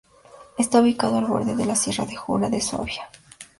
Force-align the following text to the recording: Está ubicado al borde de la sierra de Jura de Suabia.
Está 0.57 0.79
ubicado 0.81 1.19
al 1.19 1.25
borde 1.25 1.55
de 1.55 1.63
la 1.63 1.75
sierra 1.75 2.05
de 2.07 2.15
Jura 2.15 2.49
de 2.49 2.59
Suabia. 2.59 3.03